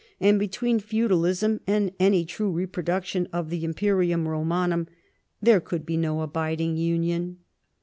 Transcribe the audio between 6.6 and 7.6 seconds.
union.